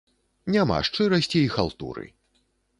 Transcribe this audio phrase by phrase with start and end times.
[0.55, 2.05] Няма шчырасці й халтуры.